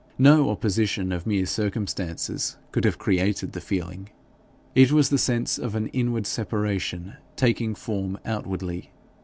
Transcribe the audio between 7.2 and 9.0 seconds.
taking form outwardly.